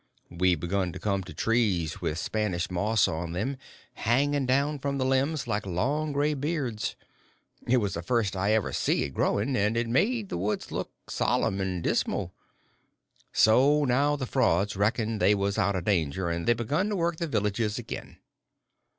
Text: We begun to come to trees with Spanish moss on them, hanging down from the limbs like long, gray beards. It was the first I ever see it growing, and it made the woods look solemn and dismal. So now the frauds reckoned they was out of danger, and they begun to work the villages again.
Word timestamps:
We 0.31 0.55
begun 0.55 0.91
to 0.93 0.99
come 0.99 1.23
to 1.25 1.33
trees 1.35 2.01
with 2.01 2.17
Spanish 2.17 2.71
moss 2.71 3.07
on 3.07 3.33
them, 3.33 3.57
hanging 3.93 4.47
down 4.47 4.79
from 4.79 4.97
the 4.97 5.05
limbs 5.05 5.45
like 5.45 5.63
long, 5.63 6.11
gray 6.11 6.33
beards. 6.33 6.95
It 7.67 7.77
was 7.77 7.93
the 7.93 8.01
first 8.01 8.35
I 8.35 8.51
ever 8.53 8.73
see 8.73 9.03
it 9.03 9.09
growing, 9.13 9.55
and 9.55 9.77
it 9.77 9.87
made 9.87 10.29
the 10.29 10.39
woods 10.39 10.71
look 10.71 10.89
solemn 11.07 11.61
and 11.61 11.83
dismal. 11.83 12.33
So 13.31 13.85
now 13.85 14.15
the 14.15 14.25
frauds 14.25 14.75
reckoned 14.75 15.19
they 15.21 15.35
was 15.35 15.59
out 15.59 15.75
of 15.75 15.85
danger, 15.85 16.31
and 16.31 16.47
they 16.47 16.53
begun 16.55 16.89
to 16.89 16.95
work 16.95 17.17
the 17.17 17.27
villages 17.27 17.77
again. 17.77 18.17